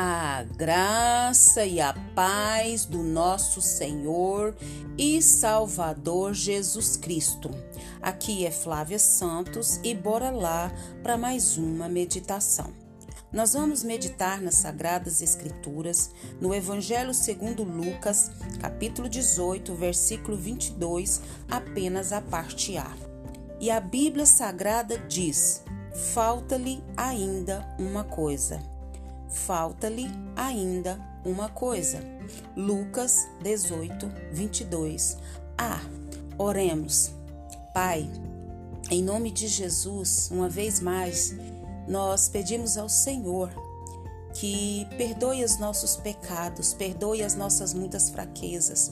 A 0.00 0.44
graça 0.56 1.66
e 1.66 1.80
a 1.80 1.92
paz 2.14 2.84
do 2.84 3.02
nosso 3.02 3.60
Senhor 3.60 4.54
e 4.96 5.20
Salvador 5.20 6.34
Jesus 6.34 6.96
Cristo. 6.96 7.50
Aqui 8.00 8.46
é 8.46 8.50
Flávia 8.52 9.00
Santos 9.00 9.80
e 9.82 9.96
bora 9.96 10.30
lá 10.30 10.72
para 11.02 11.18
mais 11.18 11.58
uma 11.58 11.88
meditação. 11.88 12.72
Nós 13.32 13.54
vamos 13.54 13.82
meditar 13.82 14.40
nas 14.40 14.54
Sagradas 14.54 15.20
Escrituras, 15.20 16.12
no 16.40 16.54
Evangelho 16.54 17.12
segundo 17.12 17.64
Lucas, 17.64 18.30
capítulo 18.60 19.08
18, 19.08 19.74
versículo 19.74 20.36
22, 20.36 21.20
apenas 21.50 22.12
a 22.12 22.20
parte 22.20 22.76
A. 22.76 22.96
E 23.58 23.68
a 23.68 23.80
Bíblia 23.80 24.26
Sagrada 24.26 24.96
diz: 25.08 25.64
falta-lhe 26.14 26.84
ainda 26.96 27.66
uma 27.80 28.04
coisa 28.04 28.77
falta-lhe 29.28 30.08
ainda 30.36 30.98
uma 31.24 31.48
coisa. 31.48 32.00
Lucas 32.56 33.28
18, 33.42 34.10
22. 34.32 35.16
Ah, 35.56 35.80
oremos. 36.36 37.10
Pai, 37.72 38.10
em 38.90 39.02
nome 39.02 39.30
de 39.30 39.46
Jesus, 39.46 40.30
uma 40.30 40.48
vez 40.48 40.80
mais, 40.80 41.34
nós 41.86 42.28
pedimos 42.28 42.76
ao 42.76 42.88
Senhor 42.88 43.50
que 44.34 44.86
perdoe 44.96 45.44
os 45.44 45.58
nossos 45.58 45.96
pecados, 45.96 46.72
perdoe 46.72 47.22
as 47.22 47.34
nossas 47.34 47.74
muitas 47.74 48.10
fraquezas 48.10 48.90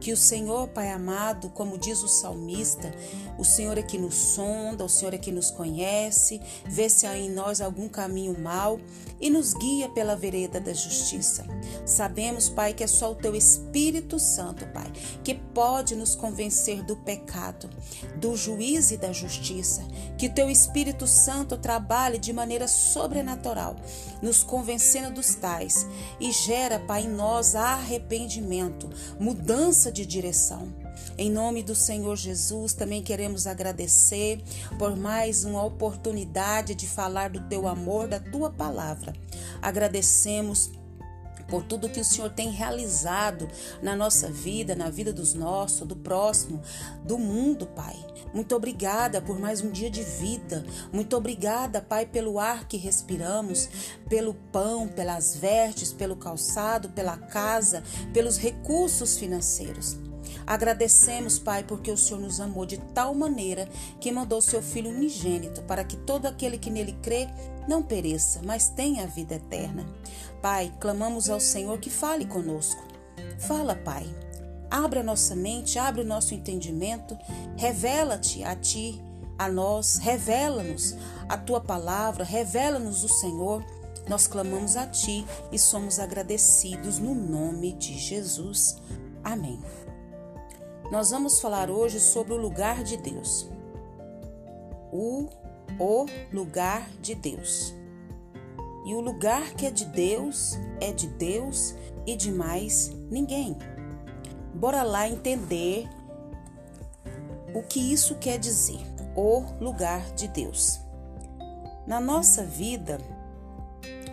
que 0.00 0.12
o 0.12 0.16
Senhor, 0.16 0.68
Pai 0.68 0.90
amado, 0.90 1.50
como 1.50 1.78
diz 1.78 2.02
o 2.02 2.08
salmista, 2.08 2.92
o 3.38 3.44
Senhor 3.44 3.78
é 3.78 3.82
que 3.82 3.98
nos 3.98 4.14
sonda, 4.14 4.84
o 4.84 4.88
Senhor 4.88 5.14
é 5.14 5.18
que 5.18 5.30
nos 5.30 5.50
conhece, 5.50 6.40
vê 6.66 6.88
se 6.88 7.06
há 7.06 7.16
em 7.16 7.30
nós 7.30 7.60
algum 7.60 7.88
caminho 7.88 8.38
mau 8.38 8.80
e 9.20 9.30
nos 9.30 9.54
guia 9.54 9.88
pela 9.88 10.16
vereda 10.16 10.60
da 10.60 10.72
justiça. 10.72 11.44
Sabemos, 11.84 12.48
Pai, 12.48 12.72
que 12.72 12.84
é 12.84 12.86
só 12.86 13.12
o 13.12 13.14
Teu 13.14 13.34
Espírito 13.34 14.18
Santo, 14.18 14.66
Pai, 14.68 14.90
que 15.22 15.34
pode 15.34 15.94
nos 15.94 16.14
convencer 16.14 16.82
do 16.82 16.96
pecado, 16.96 17.68
do 18.16 18.36
juízo 18.36 18.94
e 18.94 18.96
da 18.96 19.12
justiça. 19.12 19.86
Que 20.16 20.26
o 20.26 20.32
Teu 20.32 20.50
Espírito 20.50 21.06
Santo 21.06 21.56
trabalhe 21.56 22.18
de 22.18 22.32
maneira 22.32 22.66
sobrenatural, 22.66 23.76
nos 24.20 24.42
convencendo 24.42 25.14
dos 25.14 25.34
tais 25.34 25.86
e 26.18 26.32
gera, 26.32 26.78
Pai, 26.80 27.02
em 27.02 27.08
nós 27.08 27.54
arrependimento, 27.54 28.88
mudança 29.18 29.77
mudança 29.78 29.92
de 29.92 30.04
direção. 30.04 30.74
Em 31.16 31.30
nome 31.30 31.62
do 31.62 31.74
Senhor 31.74 32.16
Jesus, 32.16 32.72
também 32.72 33.00
queremos 33.00 33.46
agradecer 33.46 34.42
por 34.76 34.96
mais 34.96 35.44
uma 35.44 35.64
oportunidade 35.64 36.74
de 36.74 36.86
falar 36.88 37.30
do 37.30 37.40
teu 37.48 37.68
amor, 37.68 38.08
da 38.08 38.18
tua 38.18 38.50
palavra. 38.50 39.12
Agradecemos 39.62 40.72
por 41.48 41.62
tudo 41.62 41.88
que 41.88 42.00
o 42.00 42.04
Senhor 42.04 42.30
tem 42.30 42.50
realizado 42.50 43.48
na 43.80 43.94
nossa 43.94 44.28
vida, 44.28 44.74
na 44.74 44.90
vida 44.90 45.12
dos 45.12 45.32
nossos, 45.32 45.86
do 45.86 45.94
próximo, 45.94 46.60
do 47.04 47.16
mundo, 47.16 47.64
Pai. 47.64 47.96
Muito 48.32 48.54
obrigada 48.54 49.20
por 49.20 49.38
mais 49.38 49.60
um 49.62 49.70
dia 49.70 49.90
de 49.90 50.02
vida. 50.02 50.64
Muito 50.92 51.16
obrigada, 51.16 51.80
Pai, 51.80 52.06
pelo 52.06 52.38
ar 52.38 52.66
que 52.66 52.76
respiramos, 52.76 53.68
pelo 54.08 54.34
pão, 54.34 54.86
pelas 54.86 55.34
vestes, 55.36 55.92
pelo 55.92 56.16
calçado, 56.16 56.90
pela 56.90 57.16
casa, 57.16 57.82
pelos 58.12 58.36
recursos 58.36 59.16
financeiros. 59.16 59.96
Agradecemos, 60.46 61.38
Pai, 61.38 61.62
porque 61.62 61.90
o 61.90 61.96
Senhor 61.96 62.20
nos 62.20 62.40
amou 62.40 62.64
de 62.64 62.78
tal 62.94 63.14
maneira 63.14 63.68
que 64.00 64.10
mandou 64.10 64.40
seu 64.40 64.62
Filho 64.62 64.90
unigênito 64.90 65.62
para 65.62 65.84
que 65.84 65.96
todo 65.96 66.26
aquele 66.26 66.58
que 66.58 66.70
nele 66.70 66.96
crê 67.02 67.28
não 67.68 67.82
pereça, 67.82 68.40
mas 68.44 68.68
tenha 68.68 69.04
a 69.04 69.06
vida 69.06 69.34
eterna. 69.34 69.86
Pai, 70.40 70.72
clamamos 70.80 71.28
ao 71.28 71.40
Senhor 71.40 71.78
que 71.78 71.90
fale 71.90 72.24
conosco. 72.24 72.82
Fala, 73.38 73.74
Pai. 73.74 74.06
Abre 74.70 75.00
a 75.00 75.02
nossa 75.02 75.34
mente, 75.34 75.78
abre 75.78 76.02
o 76.02 76.06
nosso 76.06 76.34
entendimento, 76.34 77.16
revela-te 77.56 78.44
a 78.44 78.54
ti, 78.54 79.02
a 79.38 79.48
nós, 79.48 79.96
revela-nos 79.96 80.96
a 81.28 81.36
tua 81.38 81.60
palavra, 81.60 82.24
revela-nos 82.24 83.04
o 83.04 83.08
Senhor. 83.08 83.64
Nós 84.08 84.26
clamamos 84.26 84.76
a 84.76 84.86
ti 84.86 85.24
e 85.52 85.58
somos 85.58 85.98
agradecidos 85.98 86.98
no 86.98 87.14
nome 87.14 87.72
de 87.72 87.96
Jesus. 87.96 88.76
Amém. 89.22 89.60
Nós 90.90 91.10
vamos 91.10 91.40
falar 91.40 91.70
hoje 91.70 92.00
sobre 92.00 92.32
o 92.32 92.38
lugar 92.38 92.82
de 92.82 92.96
Deus. 92.96 93.48
O, 94.90 95.28
o 95.78 96.06
lugar 96.32 96.88
de 97.00 97.14
Deus. 97.14 97.74
E 98.86 98.94
o 98.94 99.00
lugar 99.00 99.54
que 99.54 99.66
é 99.66 99.70
de 99.70 99.84
Deus 99.84 100.58
é 100.80 100.90
de 100.90 101.06
Deus 101.06 101.74
e 102.06 102.16
de 102.16 102.32
mais 102.32 102.90
ninguém. 103.10 103.56
Bora 104.54 104.82
lá 104.82 105.08
entender 105.08 105.88
o 107.54 107.62
que 107.62 107.92
isso 107.92 108.16
quer 108.16 108.38
dizer. 108.38 108.80
O 109.16 109.44
lugar 109.60 110.12
de 110.14 110.28
Deus. 110.28 110.80
Na 111.86 112.00
nossa 112.00 112.44
vida, 112.44 112.98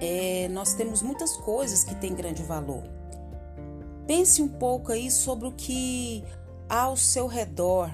é, 0.01 0.47
nós 0.49 0.73
temos 0.73 1.01
muitas 1.01 1.35
coisas 1.37 1.83
que 1.83 1.95
têm 1.95 2.15
grande 2.15 2.41
valor. 2.43 2.83
Pense 4.07 4.41
um 4.41 4.47
pouco 4.47 4.91
aí 4.91 5.09
sobre 5.11 5.47
o 5.47 5.51
que 5.51 6.23
ao 6.69 6.95
seu 6.95 7.27
redor 7.27 7.91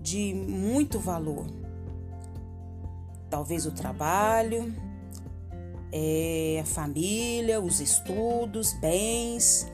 de 0.00 0.34
muito 0.34 0.98
valor. 0.98 1.46
Talvez 3.30 3.66
o 3.66 3.72
trabalho, 3.72 4.72
é, 5.92 6.60
a 6.62 6.66
família, 6.66 7.60
os 7.60 7.80
estudos, 7.80 8.72
bens, 8.74 9.66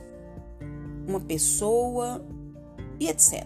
uma 1.07 1.19
pessoa 1.19 2.25
e 2.99 3.07
etc. 3.07 3.45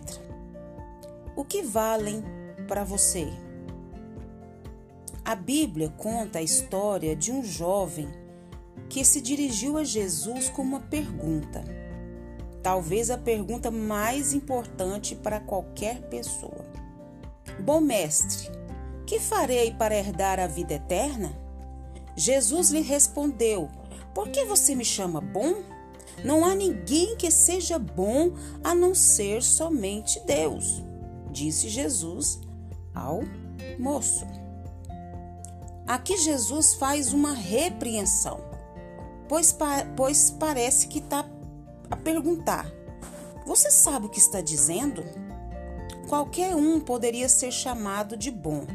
O 1.36 1.44
que 1.44 1.62
valem 1.62 2.24
para 2.68 2.84
você? 2.84 3.28
A 5.24 5.36
Bíblia 5.36 5.90
conta 5.98 6.40
a 6.40 6.44
história 6.44 7.16
de 7.16 7.32
um 7.32 7.44
jovem 7.44 8.08
que 8.90 9.04
se 9.04 9.20
dirigiu 9.22 9.78
a 9.78 9.84
Jesus 9.84 10.50
com 10.50 10.62
uma 10.62 10.80
pergunta 10.80 11.64
talvez 12.66 13.12
a 13.12 13.18
pergunta 13.20 13.70
mais 13.70 14.34
importante 14.34 15.16
para 15.16 15.40
qualquer 15.40 16.02
pessoa. 16.10 16.66
Bom 17.60 17.80
mestre, 17.80 18.50
que 19.06 19.20
farei 19.20 19.72
para 19.72 19.96
herdar 19.96 20.40
a 20.40 20.48
vida 20.48 20.74
eterna? 20.74 21.32
Jesus 22.16 22.72
lhe 22.72 22.82
respondeu: 22.82 23.70
Por 24.16 24.30
que 24.30 24.44
você 24.46 24.74
me 24.74 24.84
chama 24.84 25.22
bom? 25.22 25.58
Não 26.24 26.46
há 26.46 26.56
ninguém 26.56 27.16
que 27.16 27.30
seja 27.30 27.78
bom 27.78 28.32
a 28.64 28.74
não 28.74 28.96
ser 28.96 29.44
somente 29.44 30.20
Deus, 30.22 30.84
disse 31.32 31.70
Jesus 31.70 32.40
ao 32.94 33.22
moço. 33.78 34.26
Aqui 35.88 36.18
Jesus 36.18 36.74
faz 36.74 37.14
uma 37.14 37.34
repreensão, 37.34 38.40
pois, 39.30 39.56
pois 39.96 40.32
parece 40.32 40.88
que 40.88 41.00
está 41.00 41.26
a 41.92 41.96
perguntar: 41.96 42.72
Você 43.46 43.70
sabe 43.70 44.08
o 44.08 44.10
que 44.10 44.20
está 44.20 44.42
dizendo? 44.42 45.04
Qualquer 46.08 46.56
um 46.56 46.80
poderia 46.80 47.30
ser 47.30 47.52
chamado 47.52 48.18
de 48.18 48.32
bom, 48.32 48.66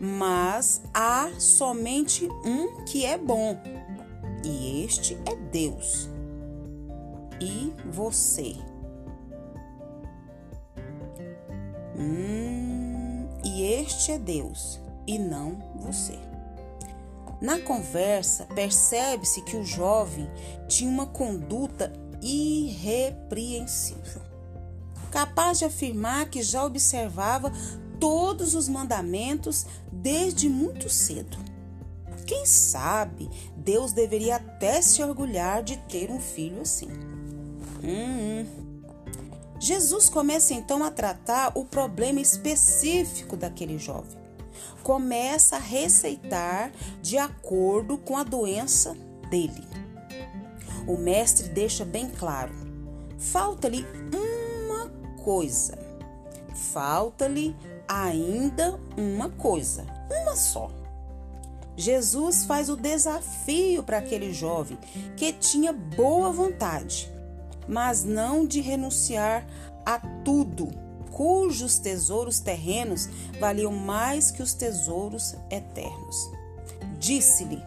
mas 0.00 0.80
há 0.94 1.30
somente 1.38 2.28
um 2.44 2.84
que 2.84 3.04
é 3.04 3.18
bom, 3.18 3.58
e 4.44 4.84
este 4.84 5.18
é 5.26 5.34
Deus. 5.34 6.15
E 7.40 7.72
você? 7.90 8.56
Hum, 11.98 13.28
e 13.44 13.62
este 13.62 14.12
é 14.12 14.18
Deus, 14.18 14.80
e 15.06 15.18
não 15.18 15.58
você. 15.76 16.18
Na 17.40 17.58
conversa, 17.58 18.46
percebe-se 18.46 19.42
que 19.42 19.56
o 19.56 19.64
jovem 19.64 20.28
tinha 20.68 20.90
uma 20.90 21.06
conduta 21.06 21.92
irrepreensível, 22.22 24.22
capaz 25.10 25.58
de 25.58 25.66
afirmar 25.66 26.30
que 26.30 26.42
já 26.42 26.64
observava 26.64 27.52
todos 28.00 28.54
os 28.54 28.68
mandamentos 28.68 29.66
desde 29.92 30.48
muito 30.48 30.88
cedo. 30.88 31.36
Quem 32.26 32.44
sabe 32.44 33.30
Deus 33.56 33.92
deveria 33.92 34.36
até 34.36 34.82
se 34.82 35.02
orgulhar 35.02 35.62
de 35.62 35.76
ter 35.88 36.10
um 36.10 36.20
filho 36.20 36.62
assim. 36.62 36.88
Hum. 37.82 38.46
Jesus 39.58 40.08
começa 40.08 40.54
então 40.54 40.84
a 40.84 40.90
tratar 40.90 41.52
o 41.54 41.64
problema 41.64 42.20
específico 42.20 43.36
daquele 43.36 43.78
jovem. 43.78 44.18
Começa 44.82 45.56
a 45.56 45.60
receitar 45.60 46.70
de 47.02 47.18
acordo 47.18 47.96
com 47.98 48.16
a 48.16 48.22
doença 48.22 48.94
dele 49.30 49.66
o 50.86 50.96
mestre 50.96 51.48
deixa 51.48 51.84
bem 51.84 52.08
claro: 52.08 52.52
falta-lhe 53.18 53.84
uma 54.14 54.88
coisa. 55.22 55.76
Falta-lhe 56.72 57.54
ainda 57.86 58.80
uma 58.96 59.28
coisa, 59.30 59.84
uma 60.22 60.36
só. 60.36 60.70
Jesus 61.76 62.44
faz 62.46 62.70
o 62.70 62.76
desafio 62.76 63.82
para 63.82 63.98
aquele 63.98 64.32
jovem 64.32 64.78
que 65.16 65.32
tinha 65.34 65.72
boa 65.72 66.32
vontade, 66.32 67.12
mas 67.68 68.04
não 68.04 68.46
de 68.46 68.60
renunciar 68.60 69.46
a 69.84 69.98
tudo, 70.24 70.68
cujos 71.12 71.78
tesouros 71.78 72.40
terrenos 72.40 73.08
valiam 73.40 73.72
mais 73.72 74.30
que 74.30 74.42
os 74.42 74.52
tesouros 74.52 75.34
eternos. 75.50 76.30
Disse-lhe 76.98 77.62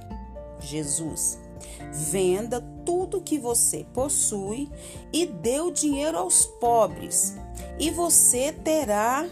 Jesus: 0.60 1.38
Venda 1.92 2.62
tudo 2.86 3.22
que 3.22 3.40
você 3.40 3.86
possui 3.94 4.69
e 5.12 5.25
dê 5.25 5.60
o 5.60 5.72
dinheiro 5.72 6.18
aos 6.18 6.45
pobres, 6.45 7.36
e 7.80 7.90
você 7.90 8.52
terá, 8.52 9.28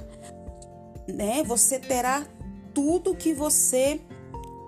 né? 1.08 1.44
Você 1.44 1.80
terá 1.80 2.26
tudo 2.74 3.16
que 3.16 3.34
você 3.34 4.02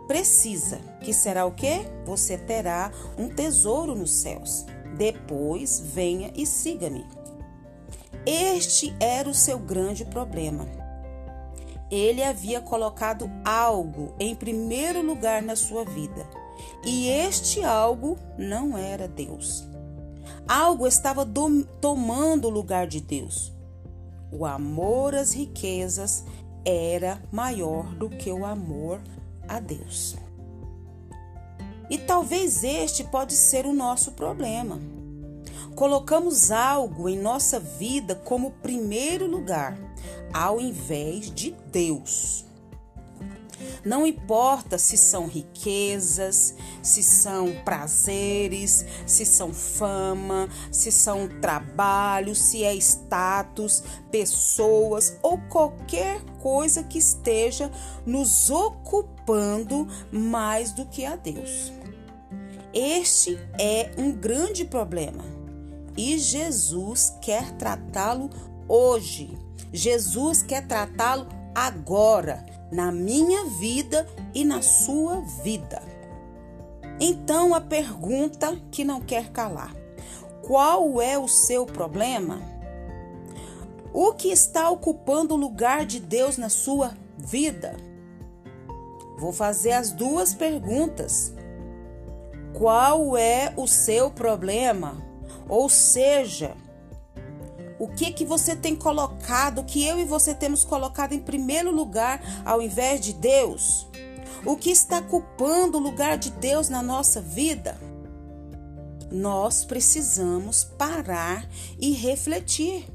precisa, 0.08 0.80
que 1.02 1.14
será 1.14 1.46
o 1.46 1.52
quê? 1.52 1.86
Você 2.06 2.38
terá 2.38 2.92
um 3.18 3.30
tesouro 3.30 3.96
nos 3.96 4.12
céus. 4.12 4.66
Depois 5.00 5.80
venha 5.80 6.30
e 6.36 6.46
siga-me. 6.46 7.06
Este 8.26 8.94
era 9.00 9.30
o 9.30 9.34
seu 9.34 9.58
grande 9.58 10.04
problema. 10.04 10.68
Ele 11.90 12.22
havia 12.22 12.60
colocado 12.60 13.32
algo 13.46 14.14
em 14.20 14.36
primeiro 14.36 15.02
lugar 15.02 15.42
na 15.42 15.56
sua 15.56 15.86
vida, 15.86 16.28
e 16.86 17.08
este 17.08 17.64
algo 17.64 18.18
não 18.38 18.78
era 18.78 19.08
Deus. 19.08 19.66
Algo 20.46 20.86
estava 20.86 21.26
tomando 21.80 22.50
o 22.50 22.52
lugar 22.52 22.86
de 22.86 23.00
Deus. 23.00 23.54
O 24.30 24.46
amor 24.46 25.16
às 25.16 25.34
riquezas 25.34 26.26
era 26.66 27.24
maior 27.32 27.96
do 27.96 28.10
que 28.10 28.30
o 28.30 28.46
amor 28.46 29.02
a 29.48 29.62
Deus. 29.62 30.18
E 31.90 31.98
talvez 31.98 32.64
este 32.64 33.04
pode 33.04 33.34
ser 33.34 33.66
o 33.66 33.74
nosso 33.74 34.12
problema. 34.12 34.80
Colocamos 35.76 36.52
algo 36.52 37.08
em 37.08 37.18
nossa 37.18 37.60
vida 37.60 38.14
como 38.14 38.52
primeiro 38.52 39.26
lugar, 39.26 39.78
ao 40.34 40.60
invés 40.60 41.32
de 41.32 41.56
Deus. 41.72 42.46
Não 43.84 44.06
importa 44.06 44.78
se 44.78 44.98
são 44.98 45.28
riquezas, 45.28 46.54
se 46.82 47.02
são 47.02 47.54
prazeres, 47.64 48.86
se 49.06 49.26
são 49.26 49.54
fama, 49.54 50.50
se 50.72 50.92
são 50.92 51.28
trabalho, 51.40 52.36
se 52.36 52.64
é 52.64 52.76
status, 52.76 53.84
pessoas 54.12 55.18
ou 55.22 55.38
qualquer 55.50 56.22
coisa 56.42 56.84
que 56.84 56.98
esteja 56.98 57.72
nos 58.06 58.50
ocupando 58.50 59.88
mais 60.12 60.72
do 60.72 60.86
que 60.86 61.06
a 61.06 61.16
Deus. 61.16 61.79
Este 62.74 63.40
é 63.60 63.92
um 63.98 64.12
grande 64.12 64.64
problema 64.64 65.24
e 65.98 66.18
Jesus 66.18 67.14
quer 67.22 67.52
tratá-lo 67.54 68.30
hoje. 68.68 69.38
Jesus 69.74 70.42
quer 70.44 70.68
tratá-lo 70.68 71.28
agora 71.54 72.46
na 72.72 72.92
minha 72.92 73.46
vida 73.46 74.08
e 74.34 74.46
na 74.46 74.62
sua 74.62 75.22
vida. 75.44 75.82
Então 77.00 77.56
a 77.56 77.62
pergunta 77.62 78.56
que 78.72 78.84
não 78.84 79.02
quer 79.02 79.30
calar: 79.32 79.76
qual 80.42 81.02
é 81.02 81.18
o 81.18 81.28
seu 81.28 81.66
problema? 81.66 82.40
O 83.92 84.14
que 84.14 84.30
está 84.30 84.70
ocupando 84.70 85.34
o 85.34 85.38
lugar 85.38 85.86
de 85.86 86.00
Deus 86.00 86.38
na 86.38 86.50
sua 86.50 86.94
vida? 87.18 87.76
Vou 89.18 89.34
fazer 89.34 89.72
as 89.72 89.92
duas 89.92 90.34
perguntas. 90.34 91.34
Qual 92.60 93.16
é 93.16 93.54
o 93.56 93.66
seu 93.66 94.12
problema? 94.12 95.02
Ou 95.48 95.70
seja, 95.70 96.58
o 97.80 97.88
que 97.88 98.12
que 98.12 98.26
você 98.26 98.54
tem 98.54 98.76
colocado, 98.76 99.64
que 99.64 99.86
eu 99.86 99.98
e 99.98 100.04
você 100.04 100.36
temos 100.36 100.66
colocado 100.66 101.14
em 101.14 101.20
primeiro 101.20 101.72
lugar 101.72 102.22
ao 102.44 102.62
invés 102.62 103.00
de 103.00 103.14
Deus? 103.14 103.88
O 104.46 104.58
que 104.58 104.72
está 104.72 105.00
ocupando 105.00 105.78
o 105.78 105.82
lugar 105.82 106.18
de 106.18 106.32
Deus 106.32 106.68
na 106.68 106.84
nossa 106.84 107.22
vida? 107.22 107.78
Nós 109.10 109.64
precisamos 109.64 110.66
parar 110.66 111.50
e 111.80 111.94
refletir. 111.94 112.86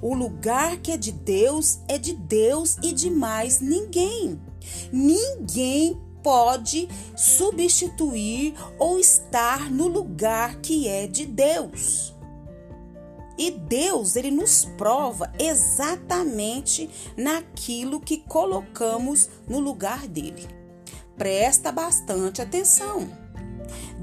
O 0.00 0.14
lugar 0.14 0.76
que 0.76 0.92
é 0.92 0.96
de 0.96 1.10
Deus 1.10 1.80
é 1.88 1.98
de 1.98 2.14
Deus 2.14 2.76
e 2.84 2.92
de 2.92 3.10
mais 3.10 3.58
ninguém. 3.58 4.40
Ninguém 4.92 6.00
pode 6.26 6.88
substituir 7.14 8.52
ou 8.80 8.98
estar 8.98 9.70
no 9.70 9.86
lugar 9.86 10.56
que 10.56 10.88
é 10.88 11.06
de 11.06 11.24
Deus. 11.24 12.12
E 13.38 13.52
Deus, 13.52 14.16
ele 14.16 14.32
nos 14.32 14.64
prova 14.76 15.32
exatamente 15.38 16.90
naquilo 17.16 18.00
que 18.00 18.16
colocamos 18.16 19.28
no 19.46 19.60
lugar 19.60 20.08
dele. 20.08 20.48
Presta 21.16 21.70
bastante 21.70 22.42
atenção. 22.42 23.08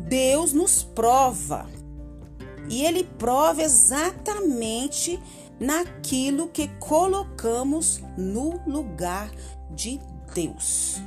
Deus 0.07 0.53
nos 0.53 0.81
prova. 0.81 1.69
E 2.69 2.85
ele 2.85 3.03
prova 3.03 3.63
exatamente 3.63 5.19
naquilo 5.59 6.47
que 6.47 6.69
colocamos 6.79 8.01
no 8.17 8.61
lugar 8.65 9.29
de 9.75 9.99
Deus. 10.33 11.01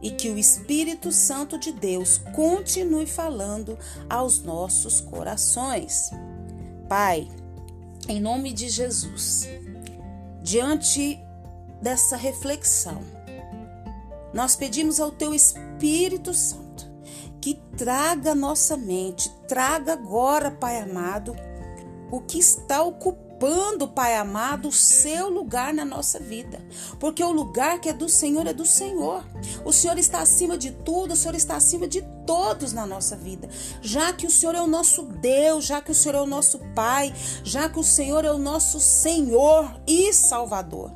E 0.00 0.10
que 0.10 0.30
o 0.30 0.38
Espírito 0.38 1.10
Santo 1.10 1.58
de 1.58 1.72
Deus 1.72 2.18
continue 2.34 3.06
falando 3.06 3.78
aos 4.08 4.42
nossos 4.42 5.00
corações. 5.00 6.10
Pai, 6.88 7.28
em 8.08 8.20
nome 8.20 8.52
de 8.52 8.68
Jesus, 8.68 9.48
diante 10.42 11.20
dessa 11.82 12.16
reflexão, 12.16 13.00
nós 14.32 14.54
pedimos 14.54 15.00
ao 15.00 15.10
Teu 15.10 15.34
Espírito 15.34 16.32
Santo 16.32 16.86
que 17.40 17.54
traga 17.76 18.34
nossa 18.34 18.76
mente, 18.76 19.30
traga 19.46 19.92
agora, 19.92 20.50
Pai 20.50 20.80
amado, 20.80 21.36
o 22.10 22.20
que 22.20 22.38
está 22.38 22.82
ocupado 22.82 23.27
ocupando, 23.38 23.86
Pai 23.86 24.16
amado, 24.16 24.68
o 24.68 24.72
seu 24.72 25.28
lugar 25.28 25.72
na 25.72 25.84
nossa 25.84 26.18
vida. 26.18 26.60
Porque 26.98 27.22
o 27.22 27.30
lugar 27.30 27.80
que 27.80 27.88
é 27.88 27.92
do 27.92 28.08
Senhor 28.08 28.46
é 28.46 28.52
do 28.52 28.66
Senhor. 28.66 29.24
O 29.64 29.72
Senhor 29.72 29.96
está 29.96 30.20
acima 30.20 30.58
de 30.58 30.72
tudo, 30.72 31.12
o 31.12 31.16
Senhor 31.16 31.34
está 31.36 31.56
acima 31.56 31.86
de 31.86 32.02
todos 32.26 32.72
na 32.72 32.84
nossa 32.84 33.16
vida. 33.16 33.48
Já 33.80 34.12
que 34.12 34.26
o 34.26 34.30
Senhor 34.30 34.54
é 34.54 34.60
o 34.60 34.66
nosso 34.66 35.04
Deus, 35.04 35.64
já 35.64 35.80
que 35.80 35.92
o 35.92 35.94
Senhor 35.94 36.16
é 36.16 36.20
o 36.20 36.26
nosso 36.26 36.58
Pai, 36.74 37.14
já 37.44 37.68
que 37.68 37.78
o 37.78 37.84
Senhor 37.84 38.24
é 38.24 38.32
o 38.32 38.38
nosso 38.38 38.80
Senhor 38.80 39.80
e 39.86 40.12
Salvador. 40.12 40.90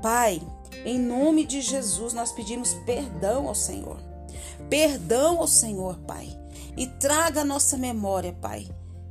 Pai, 0.00 0.40
em 0.84 0.98
nome 0.98 1.44
de 1.44 1.60
Jesus, 1.60 2.14
nós 2.14 2.32
pedimos 2.32 2.74
perdão 2.86 3.48
ao 3.48 3.54
Senhor. 3.54 3.98
Perdão 4.70 5.38
ao 5.38 5.46
Senhor, 5.46 5.98
Pai. 6.06 6.28
E 6.76 6.86
traga 6.86 7.42
a 7.42 7.44
nossa 7.44 7.76
memória, 7.76 8.32
Pai 8.40 8.66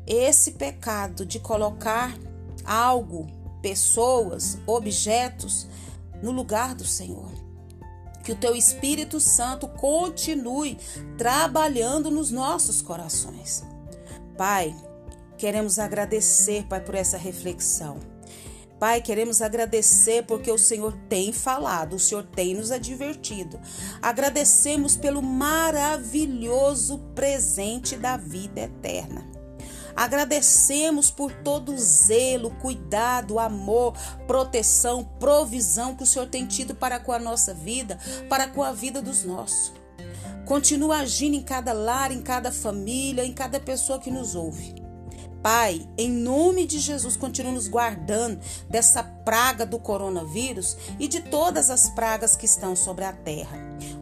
esse 0.05 0.51
pecado 0.51 1.25
de 1.25 1.39
colocar 1.39 2.17
algo, 2.65 3.27
pessoas, 3.61 4.57
objetos 4.65 5.67
no 6.21 6.31
lugar 6.31 6.75
do 6.75 6.85
Senhor. 6.85 7.31
Que 8.23 8.31
o 8.31 8.35
teu 8.37 8.55
Espírito 8.55 9.19
Santo 9.19 9.67
continue 9.67 10.77
trabalhando 11.17 12.09
nos 12.09 12.31
nossos 12.31 12.81
corações. 12.81 13.63
Pai, 14.37 14.73
queremos 15.37 15.77
agradecer, 15.77 16.63
Pai, 16.63 16.79
por 16.79 16.95
essa 16.95 17.17
reflexão. 17.17 17.99
Pai, 18.79 19.01
queremos 19.01 19.41
agradecer 19.41 20.25
porque 20.25 20.51
o 20.51 20.57
Senhor 20.57 20.93
tem 21.07 21.31
falado, 21.31 21.95
o 21.95 21.99
Senhor 21.99 22.25
tem 22.25 22.53
nos 22.53 22.71
advertido. 22.71 23.59
Agradecemos 24.01 24.97
pelo 24.97 25.21
maravilhoso 25.21 26.99
presente 27.15 27.95
da 27.95 28.17
vida 28.17 28.61
eterna. 28.61 29.25
Agradecemos 29.95 31.11
por 31.11 31.31
todo 31.31 31.73
o 31.73 31.77
zelo, 31.77 32.51
cuidado, 32.61 33.39
amor, 33.39 33.93
proteção, 34.27 35.03
provisão 35.19 35.95
que 35.95 36.03
o 36.03 36.07
Senhor 36.07 36.27
tem 36.27 36.45
tido 36.45 36.75
para 36.75 36.99
com 36.99 37.11
a 37.11 37.19
nossa 37.19 37.53
vida, 37.53 37.97
para 38.29 38.47
com 38.47 38.63
a 38.63 38.71
vida 38.71 39.01
dos 39.01 39.23
nossos. 39.23 39.73
Continua 40.45 40.97
agindo 40.97 41.35
em 41.35 41.41
cada 41.41 41.71
lar, 41.71 42.11
em 42.11 42.21
cada 42.21 42.51
família, 42.51 43.25
em 43.25 43.33
cada 43.33 43.59
pessoa 43.59 43.99
que 43.99 44.11
nos 44.11 44.35
ouve. 44.35 44.75
Pai, 45.41 45.85
em 45.97 46.09
nome 46.09 46.65
de 46.65 46.79
Jesus, 46.79 47.17
continua 47.17 47.51
nos 47.51 47.67
guardando 47.67 48.39
dessa 48.69 49.03
praga 49.03 49.65
do 49.65 49.77
coronavírus 49.77 50.77
e 50.97 51.07
de 51.07 51.19
todas 51.19 51.69
as 51.69 51.89
pragas 51.89 52.35
que 52.35 52.45
estão 52.45 52.77
sobre 52.77 53.03
a 53.03 53.11
terra. 53.11 53.72